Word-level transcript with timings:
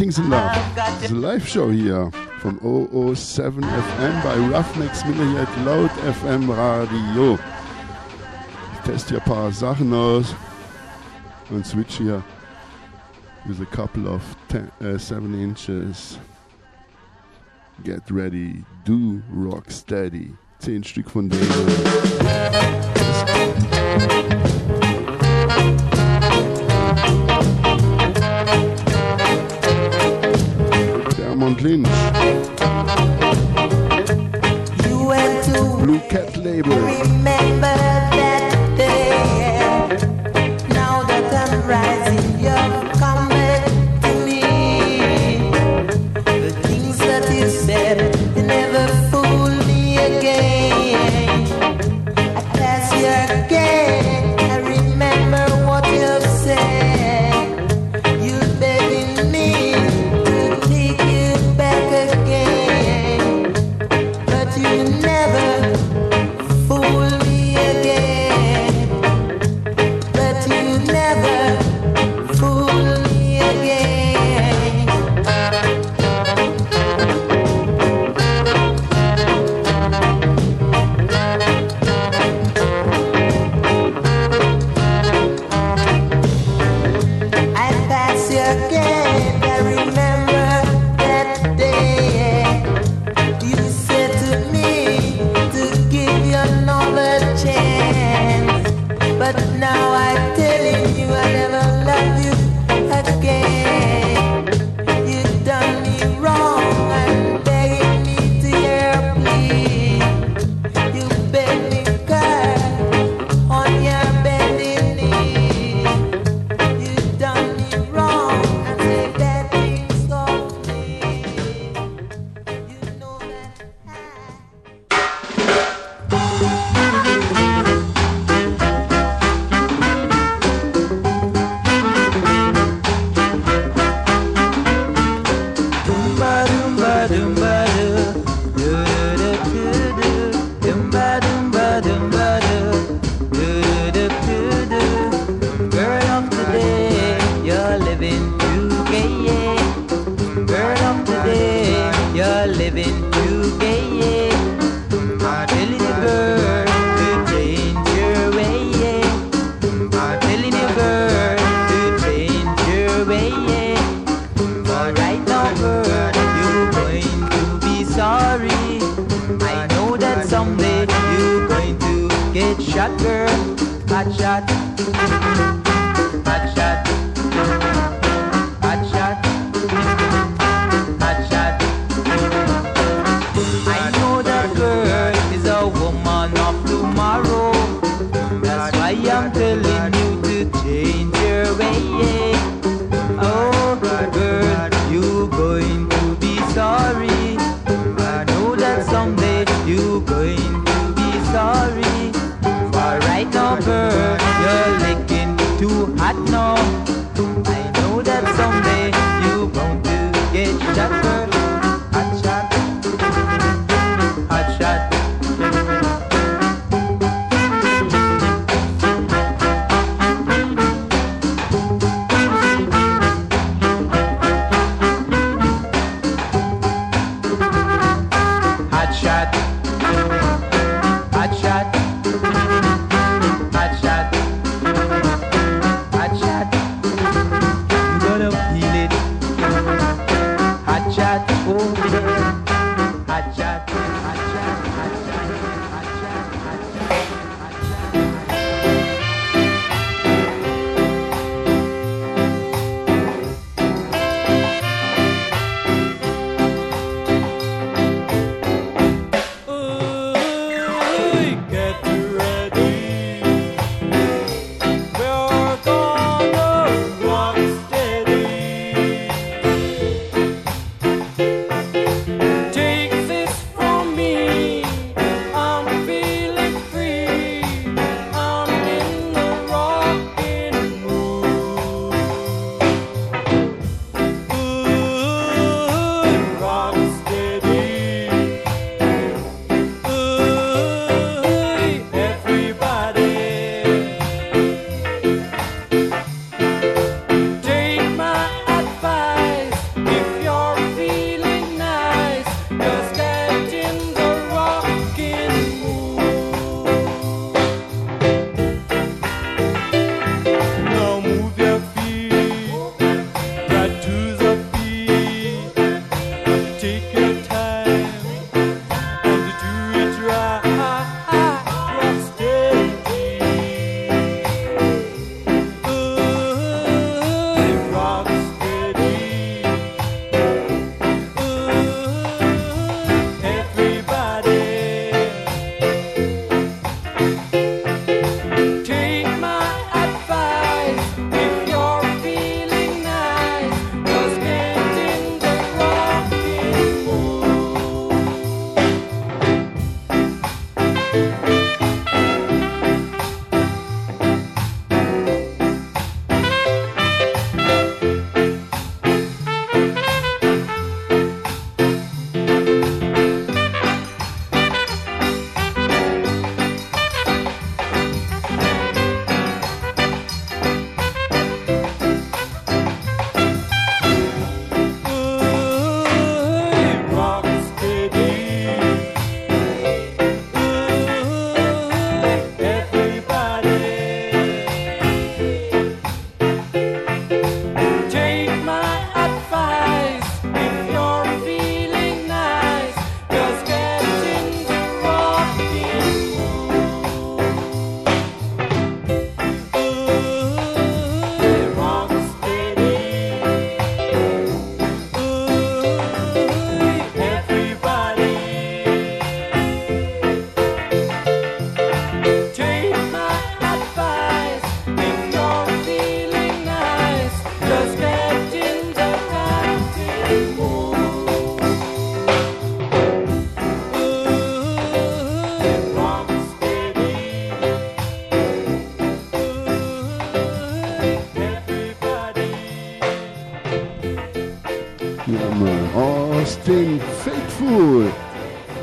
Nothing's 0.00 0.18
love. 0.30 1.02
It's 1.02 1.12
a 1.12 1.14
live 1.14 1.46
show 1.46 1.68
here 1.68 2.10
from 2.38 2.58
007 3.14 3.62
FM 3.62 4.24
by 4.24 4.34
Ruffneck 4.34 4.96
Smille 4.96 5.30
here 5.30 5.40
at 5.40 5.58
Laut 5.58 5.90
FM 5.90 6.48
Radio. 6.48 7.36
Test 8.82 9.10
your 9.10 9.20
hier 9.20 9.20
ein 9.20 9.26
paar 9.26 9.52
Sachen 9.52 9.92
aus 9.92 10.34
switch 11.66 11.98
here 11.98 12.24
with 13.46 13.60
a 13.60 13.66
couple 13.66 14.08
of 14.08 14.22
ten, 14.48 14.72
uh, 14.80 14.96
7 14.96 15.34
inches. 15.38 16.18
Get 17.84 18.10
ready, 18.10 18.64
do 18.86 19.20
rock 19.28 19.70
steady. 19.70 20.34
10 20.60 20.82
Stück 20.82 21.10
von 21.10 21.28
denen. 21.28 21.46
Blue 31.62 31.82
Cat 36.08 36.34
Label. 36.38 37.79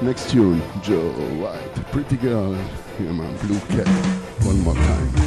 Next 0.07 0.29
tune, 0.29 0.61
Joe 0.81 1.09
White, 1.35 1.75
Pretty 1.91 2.15
Girl. 2.15 2.53
Here, 2.97 3.11
man, 3.11 3.35
Blue 3.39 3.59
Cat. 3.75 3.85
One 4.45 4.61
more 4.61 4.73
time. 4.73 5.26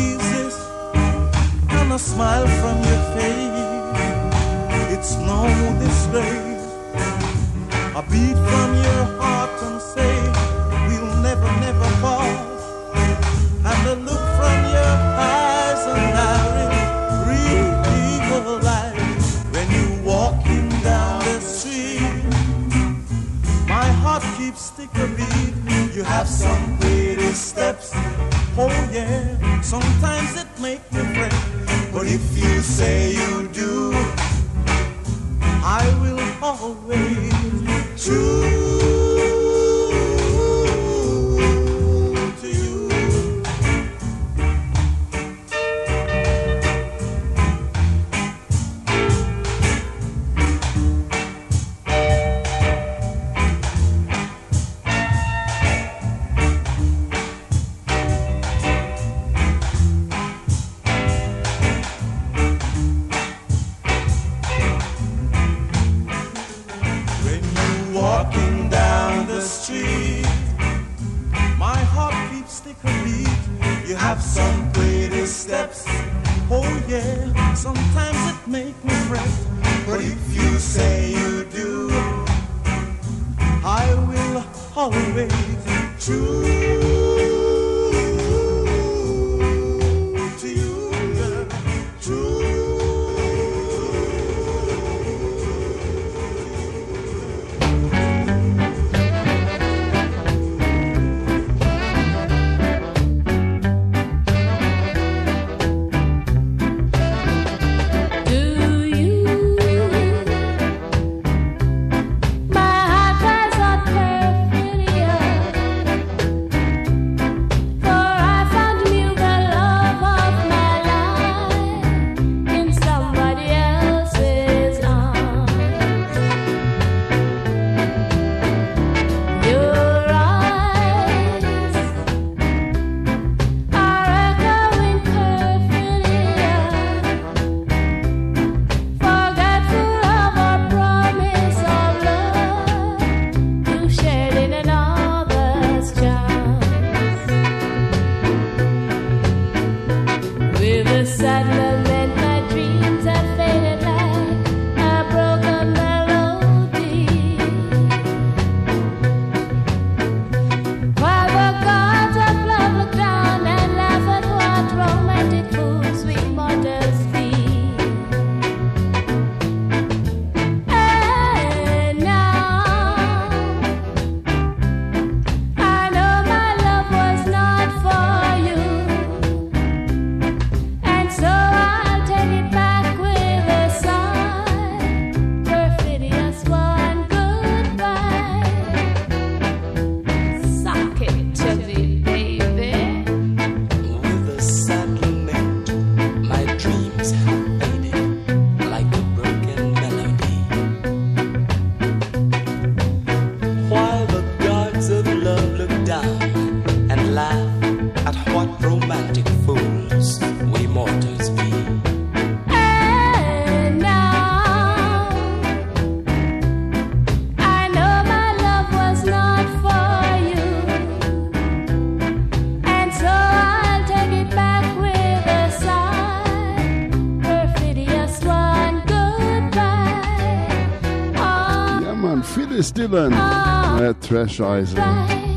Phyllis 232.81 233.11
Dillon, 233.11 233.13
uh, 233.13 233.93
Trash 234.01 234.39
Eyes. 234.39 235.30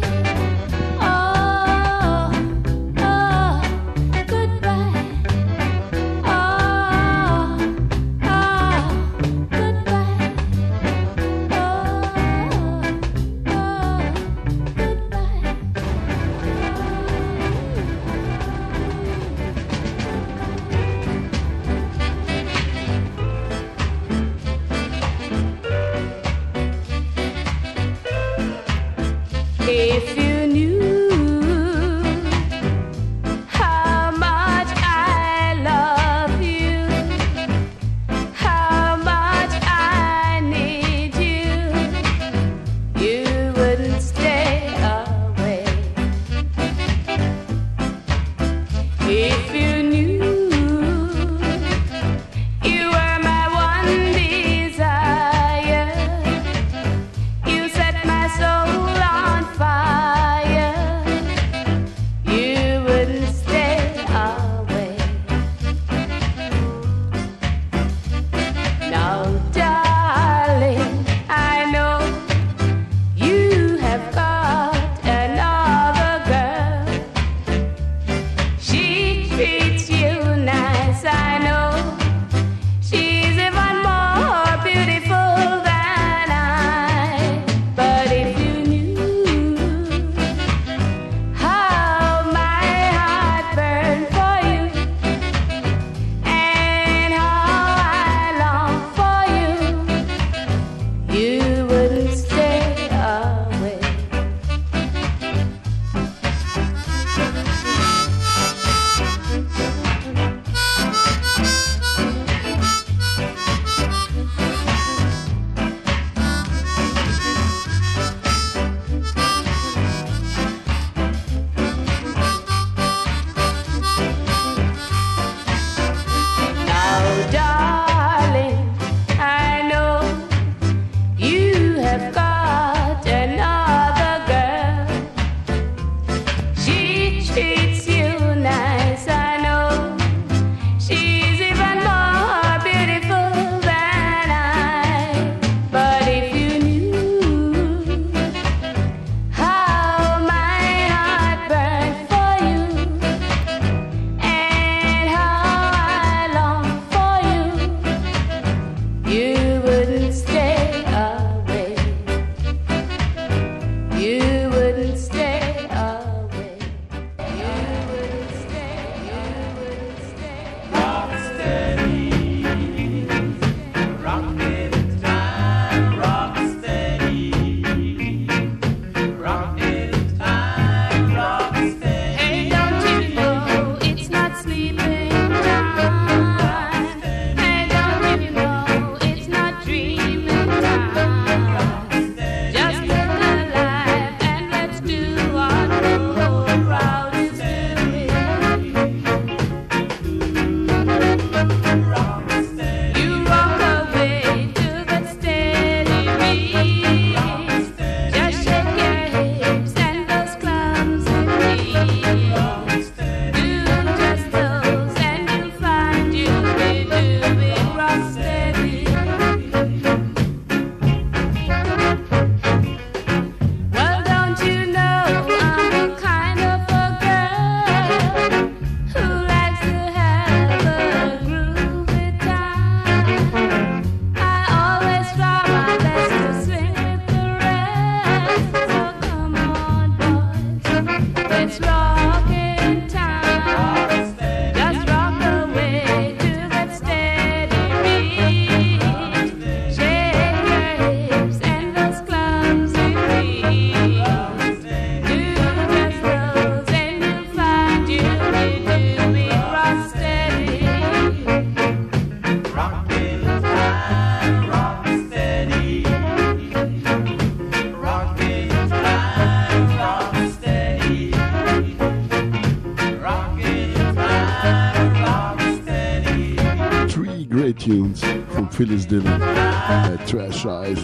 Phyllis 278.64 278.86
Dillon, 278.86 279.20
uh, 279.20 280.06
Trash 280.06 280.46
Eyes, 280.46 280.82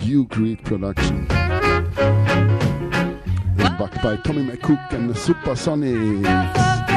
Duke 0.00 0.34
Reid 0.38 0.64
Production. 0.64 1.26
And 3.58 3.76
back 3.76 4.02
by 4.02 4.16
Tommy 4.24 4.44
McCook 4.44 4.94
and 4.94 5.10
the 5.10 5.14
Supersonics. 5.14 6.87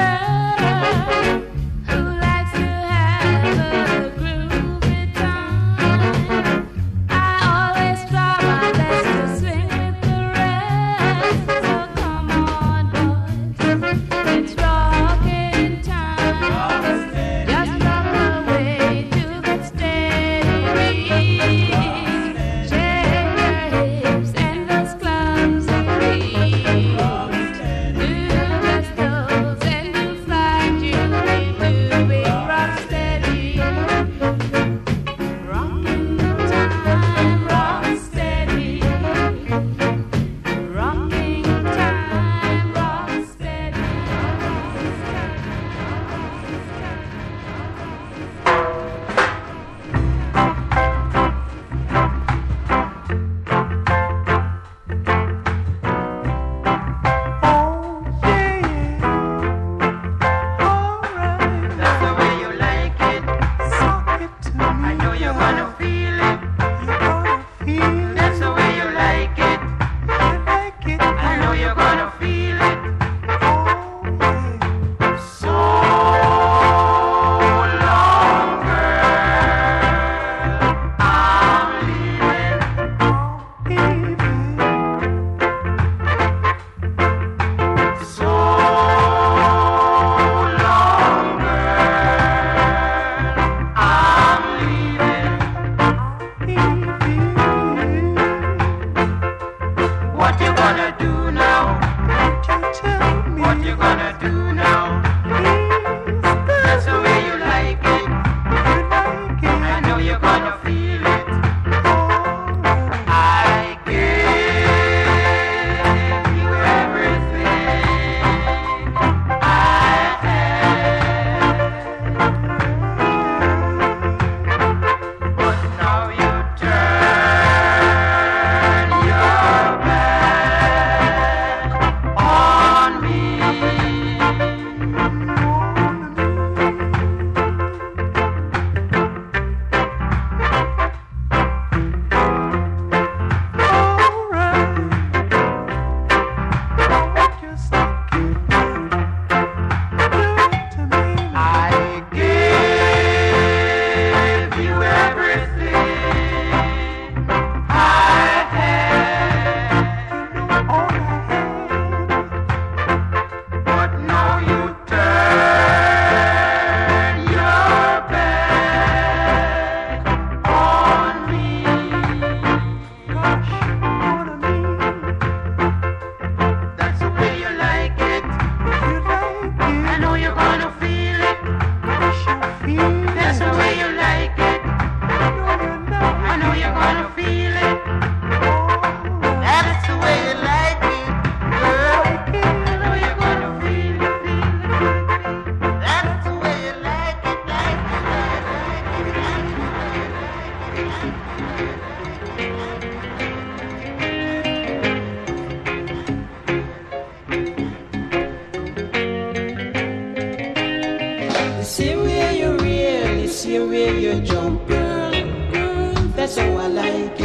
Jamaican 216.32 217.21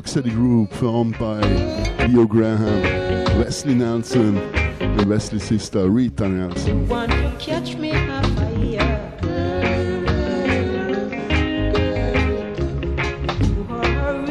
rocksteady 0.00 0.30
group 0.30 0.72
formed 0.72 1.18
by 1.18 1.40
Leo 2.06 2.24
Graham, 2.24 2.82
Leslie 3.38 3.74
Nelson, 3.74 4.38
and 4.38 5.10
Leslie's 5.10 5.44
sister 5.44 5.90
Rita 5.90 6.26
Nelson. 6.26 6.90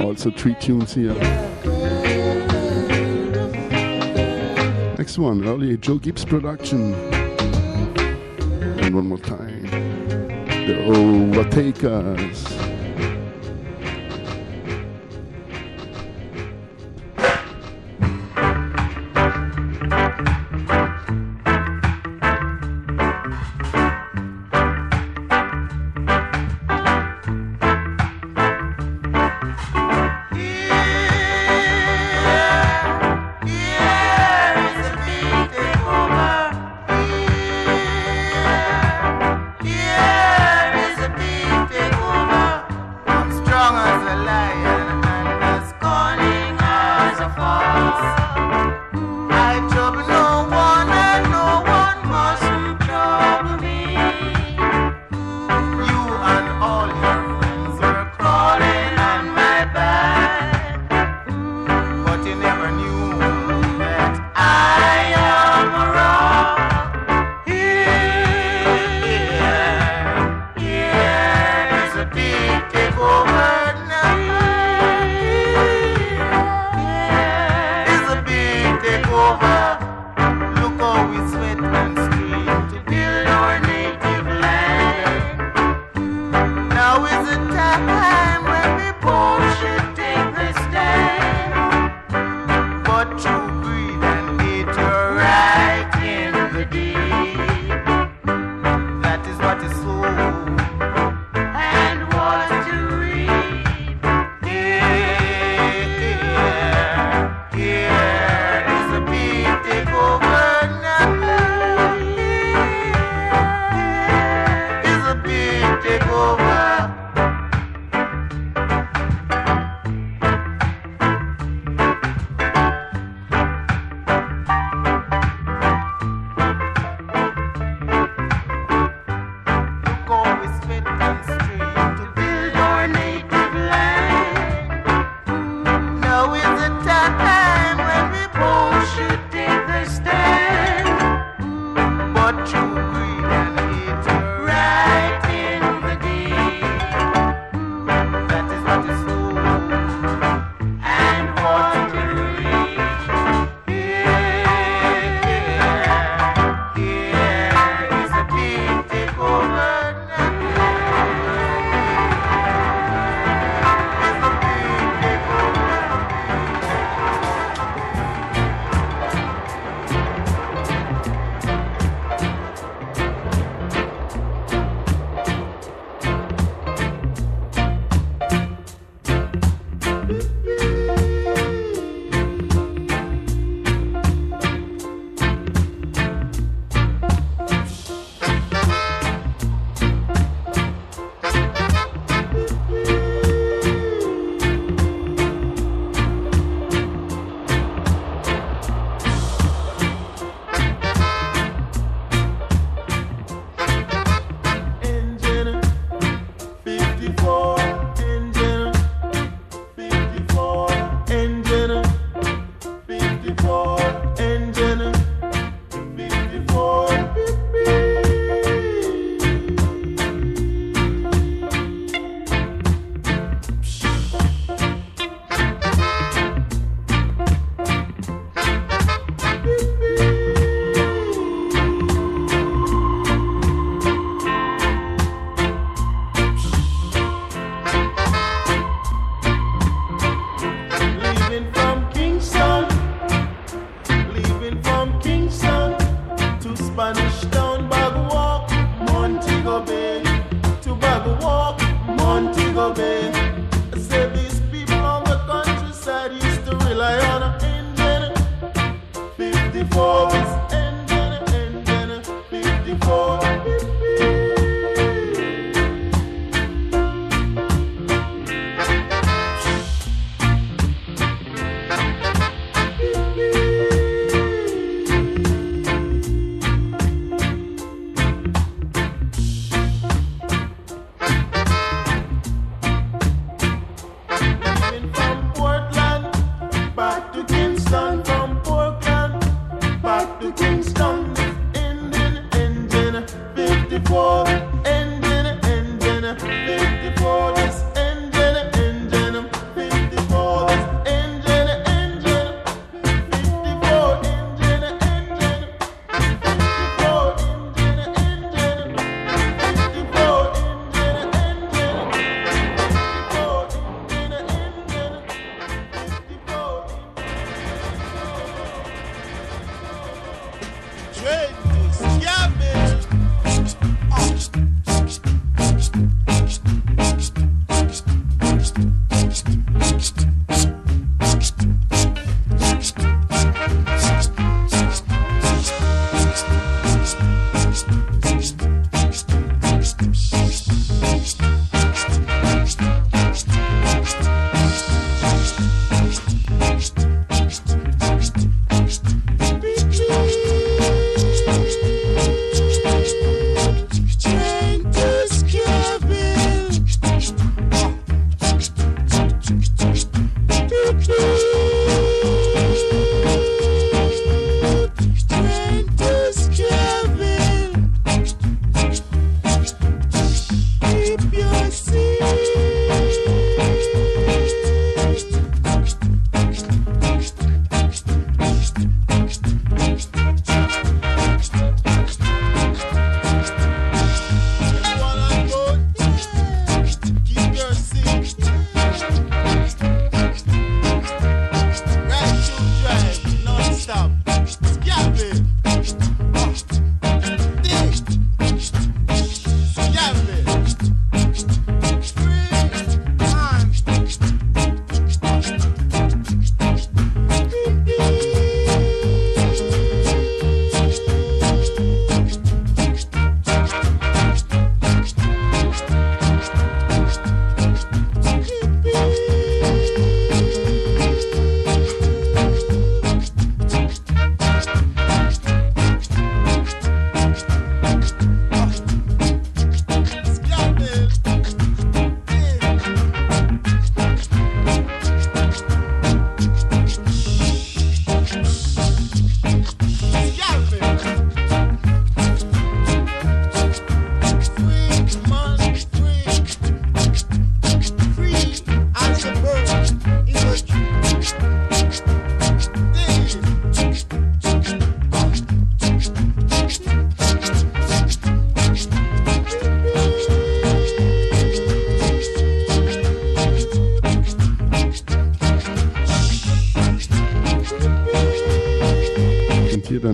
Also 0.02 0.32
three 0.32 0.56
tunes 0.56 0.96
here. 0.96 1.14
Next 4.98 5.20
one, 5.20 5.48
early 5.48 5.78
Joe 5.78 6.00
Gibbs 6.00 6.26
production. 6.26 6.96
And 8.80 8.96
one 8.96 9.08
more 9.08 9.20
time. 9.20 9.64
The 10.66 10.86
Overtakers. 10.88 12.59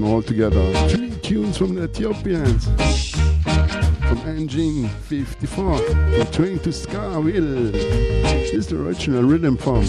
All 0.05 0.21
together. 0.21 0.71
Three 0.87 1.09
tunes 1.21 1.57
from 1.57 1.73
the 1.73 1.85
Ethiopians. 1.85 2.65
From 4.07 4.19
Engine 4.27 4.87
54. 4.87 5.77
From 5.79 6.27
Train 6.31 6.59
to 6.59 6.69
Skaville. 6.69 7.71
This 7.71 8.51
is 8.51 8.67
the 8.67 8.79
original 8.79 9.23
rhythm 9.23 9.57
from 9.57 9.83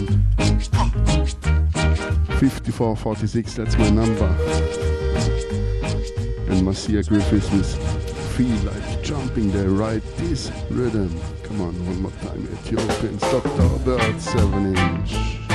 5446. 2.41 3.55
That's 3.55 3.77
my 3.77 3.91
number. 3.91 4.27
And 6.49 6.65
Marcia 6.65 7.03
Griffiths 7.03 7.51
with 7.53 7.77
Feel 8.37 8.57
Like 8.65 9.03
Jumping 9.03 9.53
there, 9.53 9.69
right? 9.69 10.03
This 10.17 10.51
rhythm. 10.71 11.15
Come 11.43 11.61
on, 11.61 11.87
one 11.87 12.01
more 12.01 12.13
time. 12.23 12.49
Ethiopians, 12.65 13.21
Dr. 13.21 13.85
Bird, 13.85 14.19
7 14.21 14.75
inch. 14.75 15.46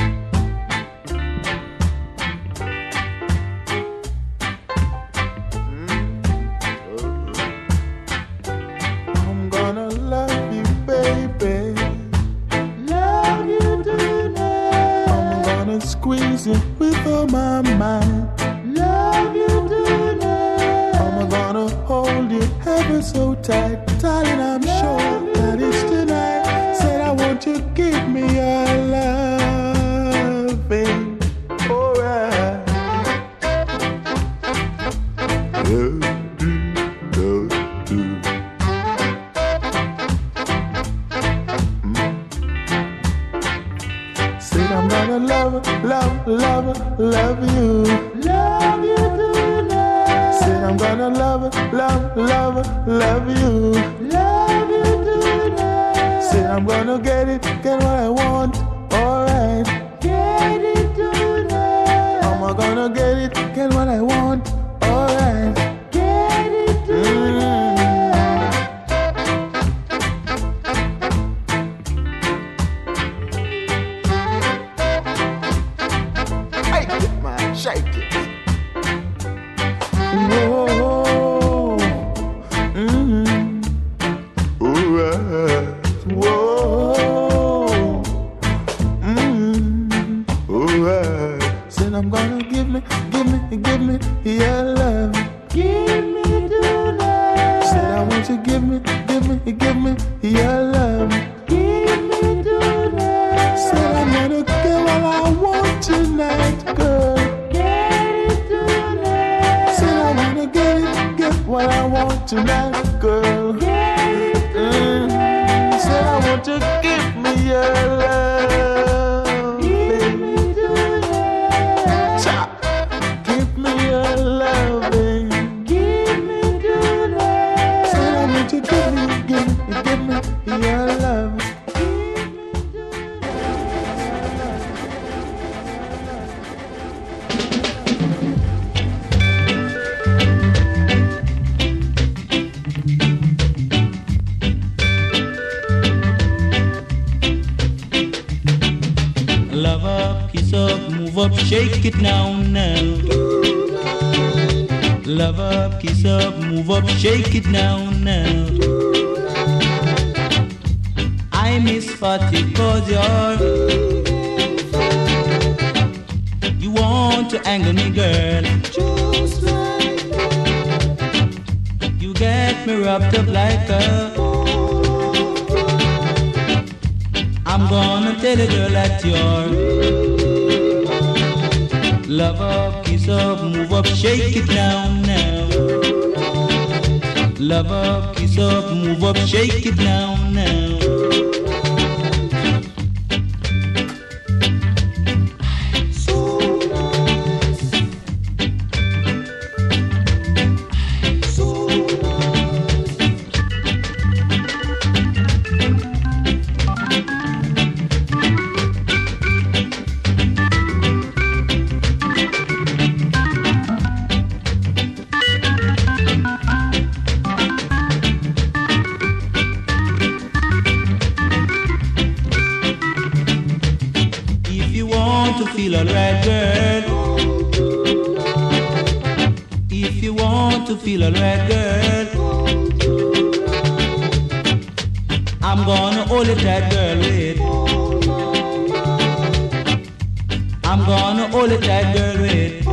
I'm 240.72 240.86
gonna 240.86 241.28
hold 241.28 241.52
it 241.52 241.62
tight 241.62 241.94
girl 241.94 242.22
wait. 242.22 242.64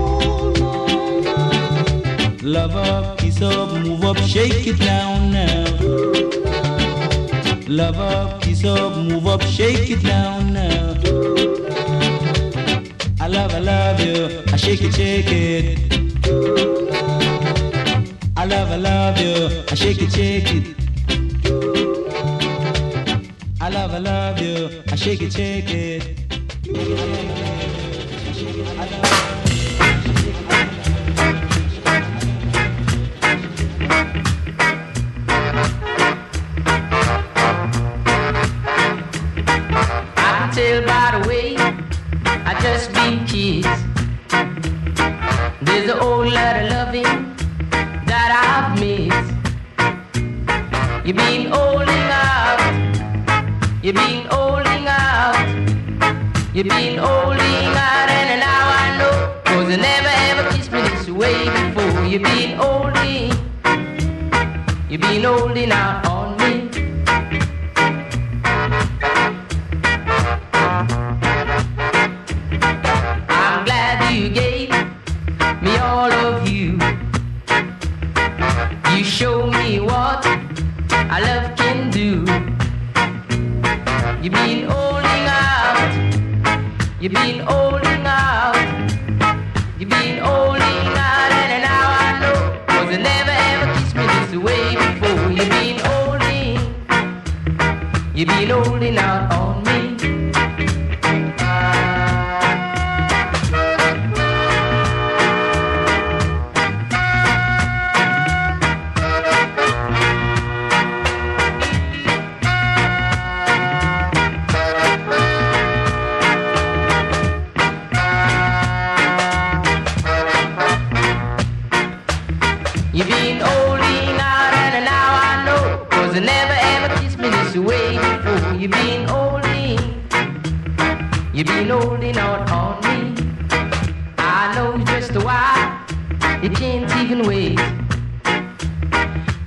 Love 2.41 2.73
up, 2.73 3.17
kiss 3.17 3.41
up, 3.41 3.73
move 3.73 4.05
up, 4.05 4.15
shake 4.19 4.65
it 4.67 4.79
down 4.79 5.31
now. 5.33 5.65
Love 7.67 7.99
up, 7.99 8.41
kiss 8.41 8.63
up, 8.63 8.95
move 8.95 9.27
up, 9.27 9.41
shake 9.41 9.89
it 9.89 10.01
down 10.01 10.53
now. 10.53 10.95
I 13.19 13.27
love, 13.27 13.53
I 13.53 13.59
love 13.59 13.99
you, 13.99 14.43
I 14.47 14.55
shake 14.55 14.81
it, 14.81 14.93
shake 14.93 15.27
it. 15.27 15.77
I 18.37 18.45
love, 18.45 18.71
I 18.71 18.77
love 18.77 19.17
you, 19.19 19.61
I 19.69 19.75
shake 19.75 20.01
it, 20.01 20.13
shake 20.13 20.53
it. 20.53 20.75
I 23.59 23.67
love, 23.67 23.93
I 23.93 23.97
love 23.97 24.39
you, 24.39 24.83
I 24.87 24.95
shake 24.95 25.21
it, 25.21 25.33
shake 25.33 25.69
it. 25.69 27.38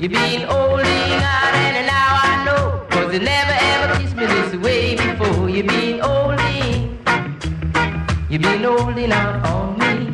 You've 0.02 0.10
been 0.10 0.40
holding 0.40 1.12
out, 1.22 1.54
and 1.54 1.86
now 1.86 2.18
I 2.24 2.44
know. 2.44 2.84
Cause 2.90 3.14
you 3.14 3.20
never 3.20 3.52
ever 3.52 4.00
kissed 4.00 4.16
me 4.16 4.26
this 4.26 4.56
way 4.56 4.96
before. 4.96 5.48
You've 5.48 5.68
been 5.68 6.00
holding. 6.00 6.98
You've 8.28 8.42
been 8.42 8.64
holding 8.64 9.12
out 9.12 9.46
on 9.46 9.78
me. 9.78 10.12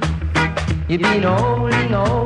You've 0.89 1.01
been 1.01 1.23
holding 1.23 1.95
on. 1.95 2.18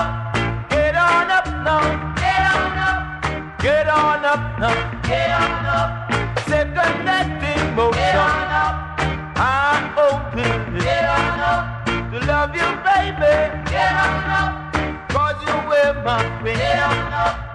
up. 0.00 0.30
Get 0.70 0.96
on 0.96 1.30
up 1.30 1.46
now, 1.64 2.14
get 2.16 2.44
on 2.54 2.78
up. 2.88 3.60
Get 3.60 3.88
on 3.88 4.24
up 4.24 4.42
now, 4.58 5.00
get 5.02 5.30
on 5.30 5.66
up. 5.66 5.90
Second 6.48 7.06
that 7.06 7.26
emotion, 7.42 8.00
get 8.00 8.16
on 8.16 8.50
up. 8.64 8.74
I 9.36 9.92
open, 10.06 10.78
get 10.78 11.04
on 11.04 11.40
up. 11.52 11.86
To 12.12 12.18
love 12.26 12.54
you, 12.54 12.68
baby, 12.86 13.34
get 13.70 13.94
on 14.06 14.30
up. 14.40 14.52
Cause 15.10 15.36
you 15.46 15.54
wear 15.68 15.94
my 16.04 16.22
ring, 16.42 16.56
get 16.56 16.82
on 16.82 17.12
up. 17.12 17.49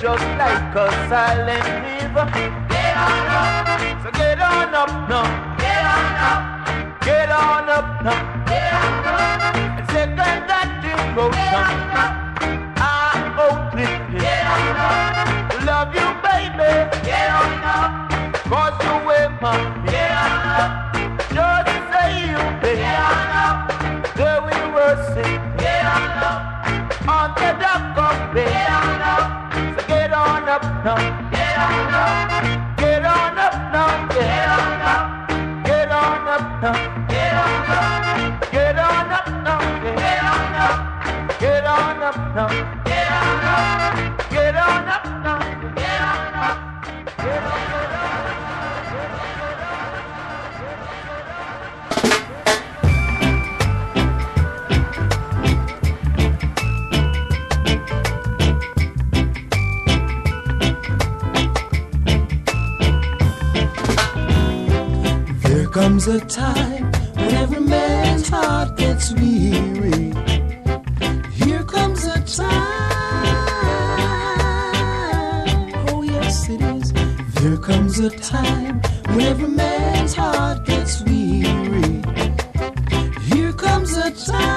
Just 0.00 0.24
like 0.38 0.74
a 0.74 0.90
silent 1.10 1.62
river. 1.84 2.24
Get 2.70 2.96
on 2.96 3.26
up. 3.36 4.02
So 4.02 4.10
get 4.12 4.40
on 4.40 4.74
up 4.74 4.88
now. 5.10 5.26
Get 5.58 5.84
on 5.94 6.16
up. 6.30 7.00
Get 7.04 7.30
on 7.30 7.68
up 7.68 8.02
now. 8.02 8.44
Get 8.46 8.72
on 8.72 9.04
up. 9.04 9.56
And 9.76 9.86
second 9.90 10.16
that 10.16 10.68
devotion. 10.80 11.36
I 11.36 12.19
up 30.62 30.84
now. 30.84 31.30
Get 31.30 31.58
on 31.58 31.94
up. 31.94 32.76
Get 32.78 33.04
on 33.04 33.38
up 33.38 33.54
now. 33.72 34.08
Get 34.08 34.48
on 34.48 34.80
up. 34.92 35.64
Get 35.64 35.90
on 35.90 36.28
up 36.28 36.62
now. 36.62 37.06
Get 37.08 37.34
on 37.34 37.70
up. 37.70 38.50
Get 38.52 38.78
on 38.78 39.10
up 39.10 39.26
now. 39.44 39.60
Get 39.82 40.22
on 40.22 40.54
up. 40.54 41.40
Get 41.40 41.66
on 41.66 42.02
up 42.02 42.16
now. 42.34 42.79
Comes 66.00 66.22
a 66.22 66.26
time 66.26 66.90
when 67.14 67.34
every 67.34 67.60
man's 67.60 68.28
heart 68.30 68.74
gets 68.78 69.12
weary. 69.12 70.14
Here 71.32 71.62
comes 71.64 72.06
a 72.06 72.18
time. 72.22 72.56
Oh, 75.88 76.02
yes, 76.02 76.48
it 76.48 76.62
is. 76.62 76.94
There 77.34 77.58
comes 77.58 77.98
a 77.98 78.08
time 78.08 78.80
when 79.08 79.26
every 79.26 79.48
man's 79.48 80.14
heart 80.14 80.64
gets 80.64 81.02
weary. 81.02 82.02
Here 83.30 83.52
comes 83.52 83.94
a 83.98 84.10
time 84.10 84.56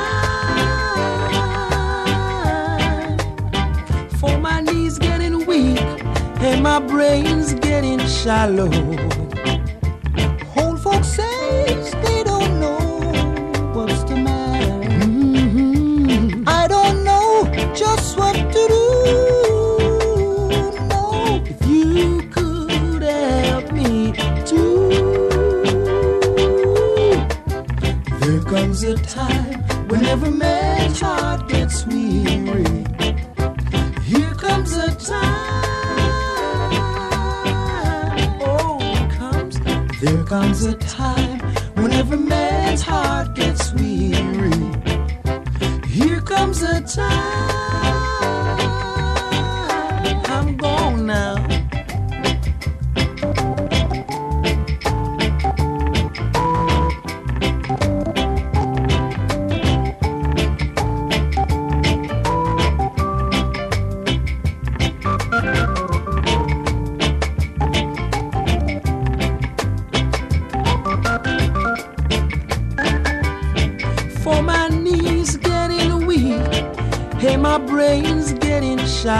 for 4.18 4.38
my 4.38 4.62
knees 4.62 4.98
getting 4.98 5.46
weak 5.46 5.82
and 6.39 6.64
my 6.64 6.80
brain's 6.80 7.54
getting 7.56 8.00
shallow. 8.08 9.12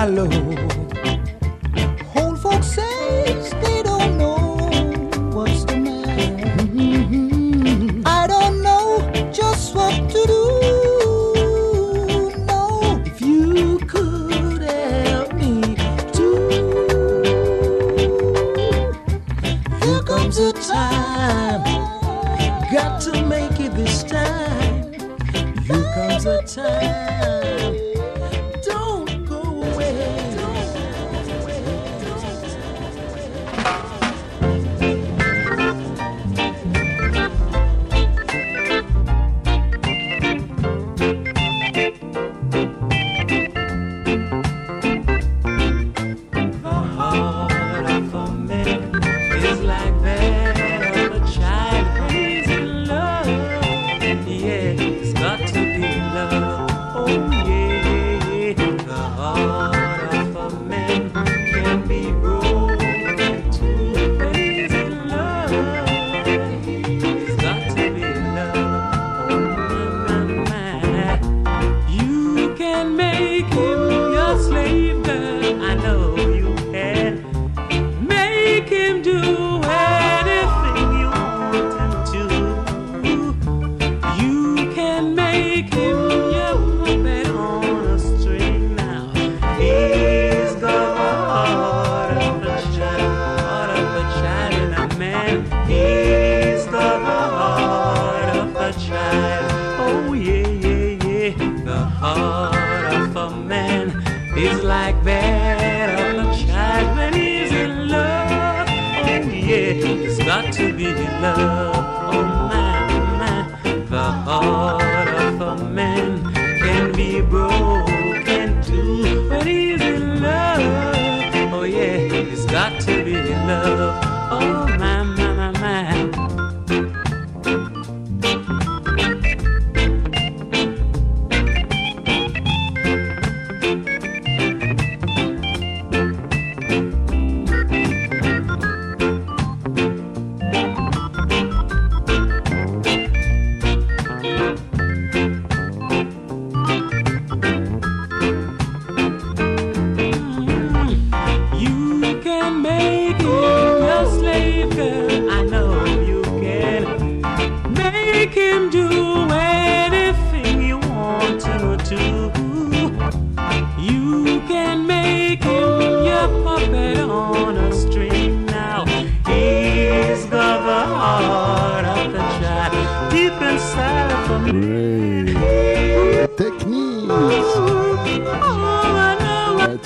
Shallow. 0.04 0.53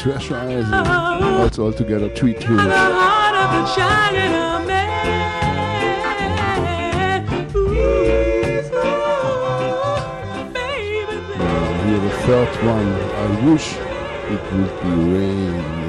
pressurizing. 0.08 0.72
That's 1.38 1.60
altogether 1.60 2.10
three 2.10 2.34
tunes. 2.34 2.62
Here 11.84 12.00
the 12.00 12.10
third 12.26 12.52
one. 12.66 12.92
I 13.16 13.52
wish 13.52 13.76
it 14.34 14.42
would 14.54 14.74
be 14.82 14.90
rain. 15.14 15.87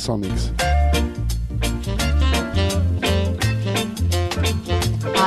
Sonics. 0.00 0.48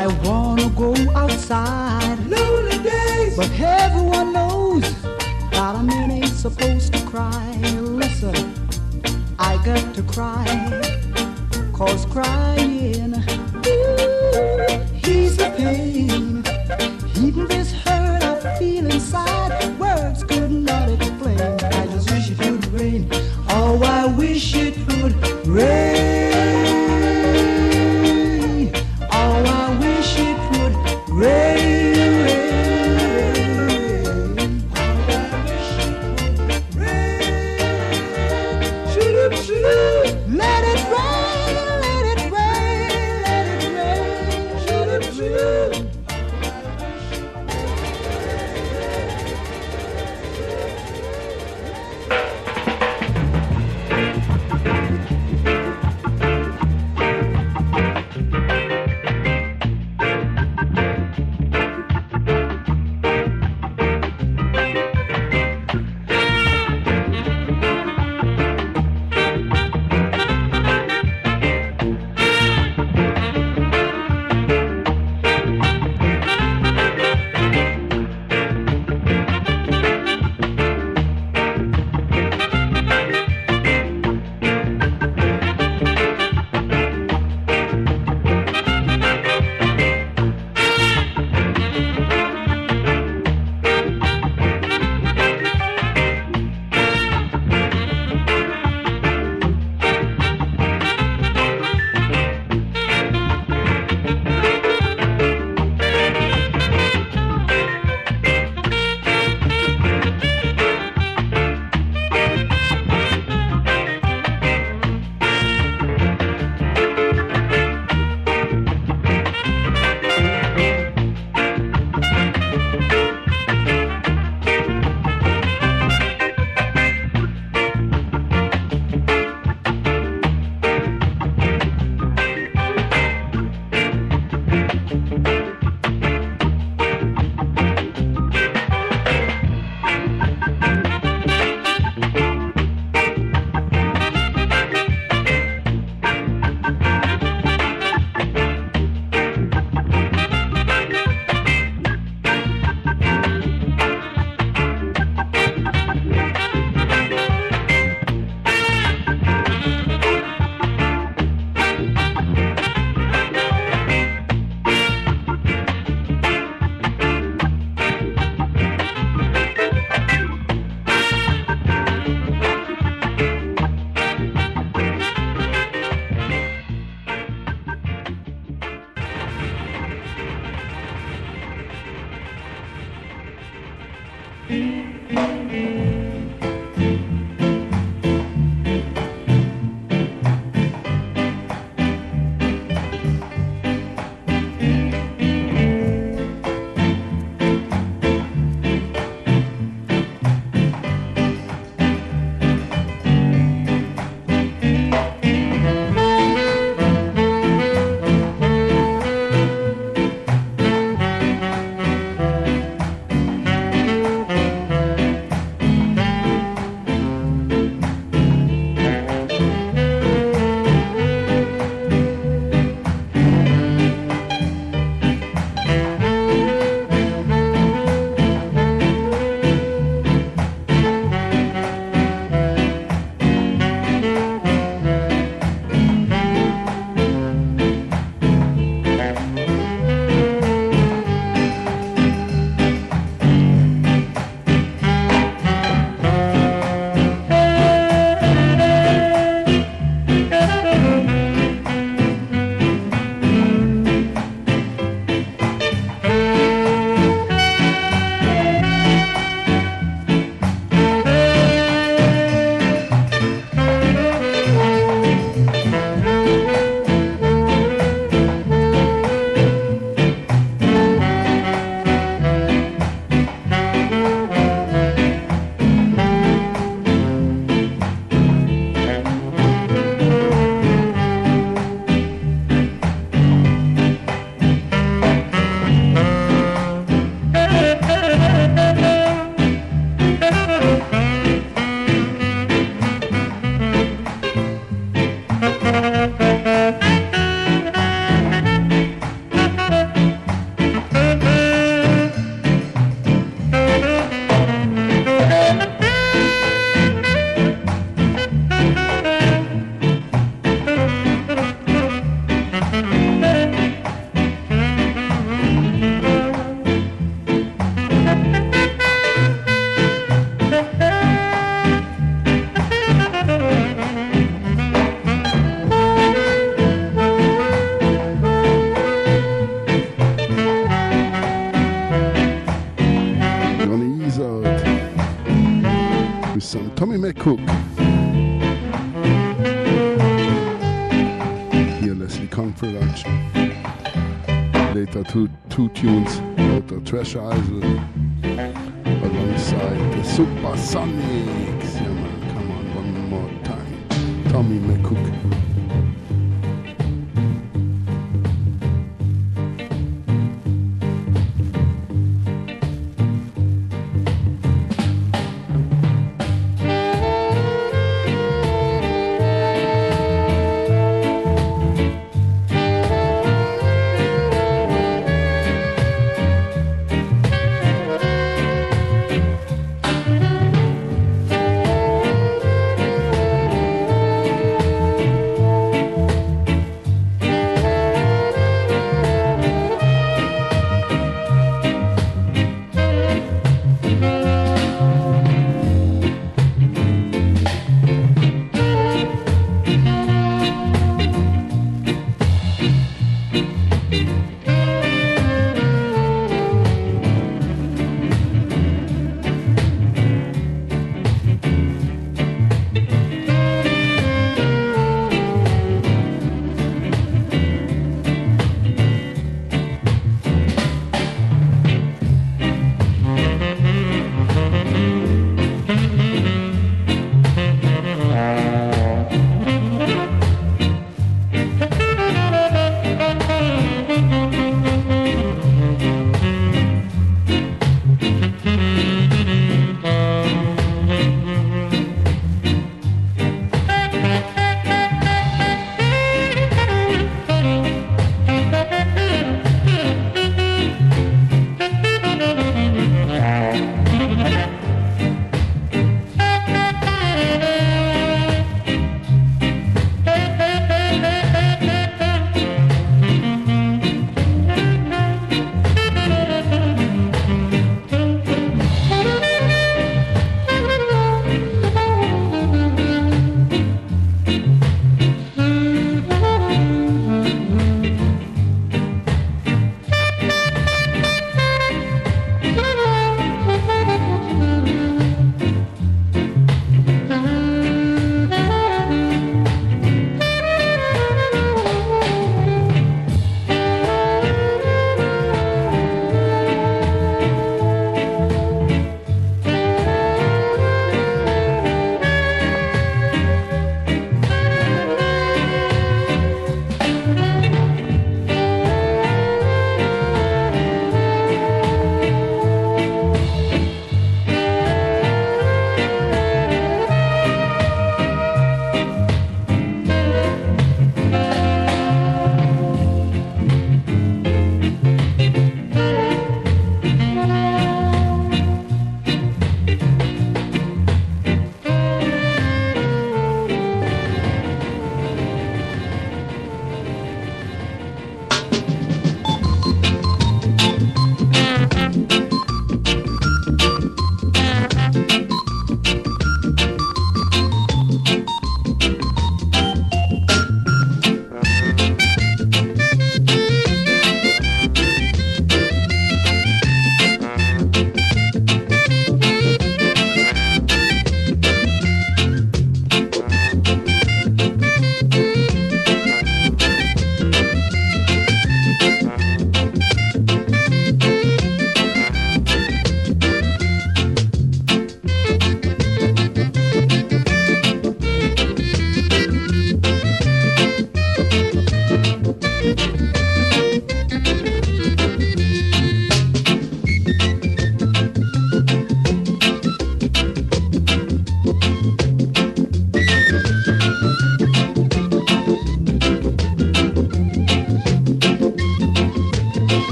I 0.00 0.06
wanna 0.24 0.70
go 0.70 0.94
outside. 1.14 2.18
Lonely 2.26 2.78
days. 2.82 3.36
But 3.36 3.50
everyone 3.60 4.32
knows 4.32 4.80
that 5.50 5.74
a 5.76 5.82
man 5.82 6.10
ain't 6.10 6.28
supposed 6.28 6.94
to 6.94 7.04
cry. 7.04 7.54
Listen, 7.82 8.34
I 9.38 9.62
got 9.62 9.94
to 9.94 10.02
cry. 10.04 10.46
Cause 11.74 12.06
cry 12.06 12.41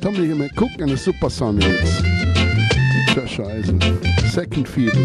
Tommy 0.00 0.28
McCook 0.28 0.80
and 0.80 0.90
the 0.90 0.96
Supersonics. 0.96 2.02
Treasure 3.12 3.44
Island. 3.44 3.82
Second 4.30 4.68
fiddle. 4.68 5.02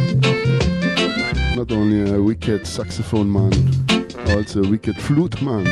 Not 1.56 1.72
only 1.72 2.10
a 2.10 2.22
wicked 2.22 2.66
saxophone 2.68 3.32
man, 3.32 3.52
also 4.30 4.64
a 4.64 4.70
wicked 4.70 4.96
flute 4.98 5.42
man. 5.42 5.66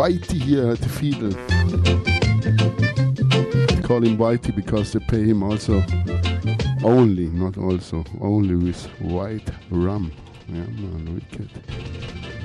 Whitey 0.00 0.40
here 0.40 0.70
at 0.70 0.78
the 0.78 0.88
fiddle. 0.88 1.34
Call 3.82 4.02
him 4.02 4.16
Whitey 4.16 4.56
because 4.56 4.94
they 4.94 5.00
pay 5.00 5.24
him 5.24 5.42
also 5.42 5.84
only, 6.82 7.26
not 7.26 7.58
also, 7.58 8.02
only 8.18 8.54
with 8.54 8.82
white 8.98 9.50
rum. 9.68 10.10
Yeah, 10.48 10.64
man, 10.64 11.14
wicked. 11.16 11.50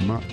Mad. 0.05 0.23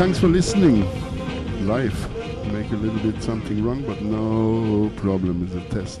Thanks 0.00 0.18
for 0.18 0.28
listening. 0.28 0.80
Live. 1.66 1.94
Make 2.54 2.72
a 2.72 2.76
little 2.76 3.12
bit 3.12 3.22
something 3.22 3.62
wrong, 3.62 3.82
but 3.82 4.00
no 4.00 4.90
problem. 4.96 5.44
It's 5.44 5.54
a 5.54 5.60
test. 5.68 6.00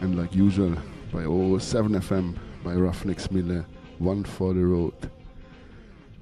And 0.00 0.16
like 0.16 0.34
usual, 0.34 0.74
by 1.12 1.24
07 1.24 1.92
FM, 2.00 2.38
by 2.64 2.72
Ruffneck 2.72 3.20
Smille, 3.20 3.66
One 3.98 4.24
for 4.24 4.54
the 4.54 4.64
Road. 4.64 4.94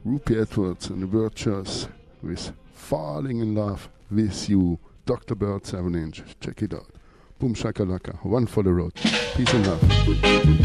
Rupie 0.05 0.43
Edwards 0.43 0.91
and 0.91 1.01
the 1.01 1.07
Virtues 1.07 1.87
with 2.25 2.51
Falling 2.75 3.39
in 3.39 3.55
Love 3.55 3.89
with 4.11 4.51
You. 4.51 4.81
Dr. 5.05 5.37
Bird 5.37 5.65
7 5.65 5.95
inch. 5.95 6.25
Check 6.41 6.61
it 6.61 6.75
out. 6.75 6.91
Boom 7.39 7.55
shakalaka. 7.55 8.17
One 8.25 8.47
for 8.47 8.65
the 8.65 8.73
road. 8.73 8.95
Peace 9.37 9.55
and 9.55 9.65
love. 9.65 10.57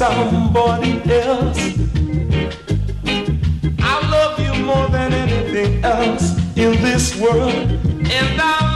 Somebody 0.00 1.02
else, 1.12 1.58
I 3.80 4.08
love 4.10 4.40
you 4.40 4.64
more 4.64 4.88
than 4.88 5.12
anything 5.12 5.84
else 5.84 6.38
in 6.56 6.80
this 6.82 7.20
world. 7.20 7.52
And 7.52 8.40
I 8.40 8.69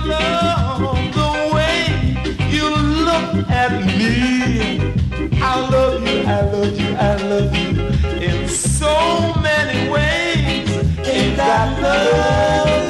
me. 4.09 4.95
I 5.41 5.69
love 5.69 6.07
you, 6.09 6.23
I 6.23 6.41
love 6.43 6.81
you, 6.81 6.95
I 6.95 7.17
love 7.17 7.57
you 7.57 7.71
in 8.21 8.49
so 8.49 9.35
many 9.41 9.91
ways. 9.91 10.71
And 11.07 11.41
I 11.41 11.81
love 11.81 12.84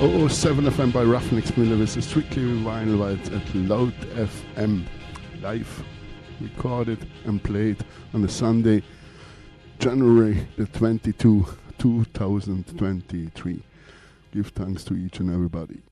007 0.00 0.64
FM 0.64 0.94
by 0.94 1.04
Ruffneck 1.04 1.46
Smille 1.46 1.78
with 1.78 1.94
a 1.94 2.00
strictly 2.00 2.42
vinyl 2.42 2.98
right 2.98 3.32
at 3.32 3.54
Laut 3.54 3.92
FM 4.14 4.86
live 5.42 5.84
recorded 6.40 7.06
and 7.26 7.42
played 7.44 7.76
on 8.14 8.22
the 8.22 8.28
Sunday, 8.28 8.82
January 9.78 10.48
the 10.56 10.64
22, 10.64 11.46
2023. 11.76 13.62
Give 14.32 14.46
thanks 14.46 14.84
to 14.84 14.94
each 14.94 15.20
and 15.20 15.30
everybody. 15.30 15.82